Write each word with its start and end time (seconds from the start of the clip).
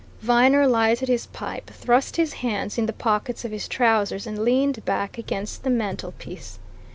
Viner 0.21 0.65
lighted 0.65 1.09
his 1.09 1.27
pipe, 1.27 1.69
thrust 1.69 2.15
his 2.15 2.33
hands 2.41 2.79
in 2.79 2.87
the 2.87 2.91
pockets 2.91 3.45
of 3.45 3.51
his 3.51 3.67
trousers 3.67 4.25
and 4.25 4.39
leaned 4.43 4.83
back 4.83 5.19
against 5.19 5.61
the 5.61 5.69
mantelpiece. 5.69 6.57